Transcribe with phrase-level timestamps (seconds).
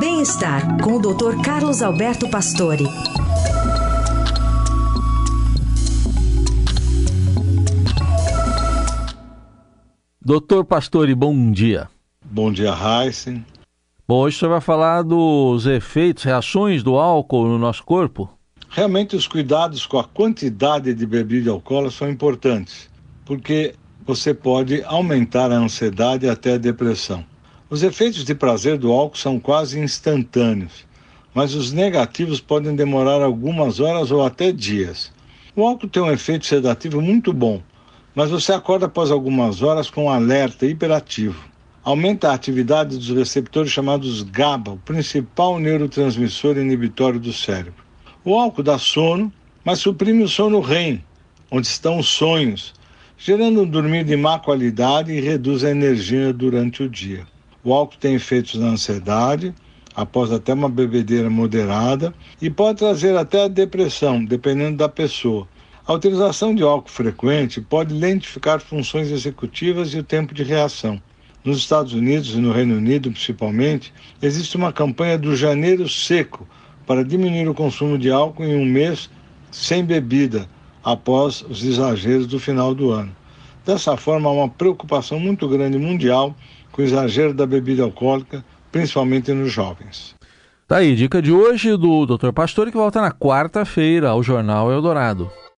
[0.00, 1.42] Bem-estar com o Dr.
[1.44, 2.84] Carlos Alberto Pastore.
[10.24, 11.90] Doutor Pastore, bom dia.
[12.24, 13.44] Bom dia, Heisen.
[14.08, 18.30] Bom, hoje você vai falar dos efeitos, reações do álcool no nosso corpo?
[18.70, 22.88] Realmente os cuidados com a quantidade de bebida alcoólica são importantes,
[23.26, 23.74] porque
[24.06, 27.22] você pode aumentar a ansiedade e até a depressão.
[27.72, 30.84] Os efeitos de prazer do álcool são quase instantâneos,
[31.32, 35.12] mas os negativos podem demorar algumas horas ou até dias.
[35.54, 37.62] O álcool tem um efeito sedativo muito bom,
[38.12, 41.44] mas você acorda após algumas horas com um alerta hiperativo.
[41.84, 47.84] Aumenta a atividade dos receptores chamados GABA, o principal neurotransmissor inibitório do cérebro.
[48.24, 49.32] O álcool dá sono,
[49.64, 51.04] mas suprime o sono REM,
[51.48, 52.74] onde estão os sonhos,
[53.16, 57.24] gerando um dormir de má qualidade e reduz a energia durante o dia.
[57.62, 59.54] O álcool tem efeitos na ansiedade,
[59.94, 65.46] após até uma bebedeira moderada, e pode trazer até a depressão, dependendo da pessoa.
[65.86, 71.02] A utilização de álcool frequente pode lentificar funções executivas e o tempo de reação.
[71.44, 73.92] Nos Estados Unidos e no Reino Unido, principalmente,
[74.22, 76.46] existe uma campanha do Janeiro Seco
[76.86, 79.10] para diminuir o consumo de álcool em um mês
[79.50, 80.48] sem bebida,
[80.82, 83.19] após os exageros do final do ano.
[83.64, 86.34] Dessa forma, há uma preocupação muito grande mundial
[86.72, 90.14] com o exagero da bebida alcoólica, principalmente nos jovens.
[90.66, 92.30] Tá aí, dica de hoje do Dr.
[92.32, 95.30] Pastor que volta na quarta-feira ao Jornal Eldorado.